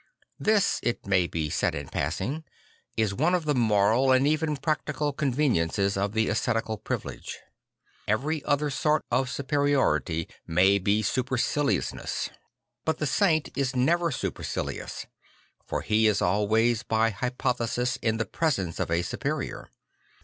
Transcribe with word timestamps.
This, 0.39 0.79
it 0.81 1.05
may 1.05 1.27
be 1.27 1.51
said 1.51 1.75
in 1.75 1.87
passing, 1.87 2.43
is 2.97 3.13
one 3.13 3.35
of 3.35 3.45
the 3.45 3.53
moral 3.53 4.11
and 4.11 4.25
even 4.27 4.57
practical 4.57 5.13
conven 5.13 5.53
iences 5.53 5.95
of 5.95 6.13
the 6.13 6.27
ascetical 6.27 6.79
privilege. 6.79 7.37
Every 8.07 8.43
other 8.43 8.71
sort 8.71 9.05
of 9.11 9.29
superiority 9.29 10.27
may 10.47 10.79
be 10.79 11.03
superciliousness. 11.03 12.29
'Ihe 12.29 12.33
Mirror 12.33 12.39
of 12.41 12.97
Christ 12.97 13.21
141 13.21 13.41
But 13.45 13.51
the 13.51 13.53
saint 13.53 13.55
is 13.55 13.75
never 13.75 14.11
supercilious, 14.11 15.05
for 15.67 15.81
he 15.83 16.07
is 16.07 16.19
always 16.19 16.81
by 16.81 17.11
hypothesis 17.11 17.97
in 17.97 18.17
the 18.17 18.25
presence 18.25 18.79
of 18.79 18.89
a 18.89 19.03
superior. 19.03 19.69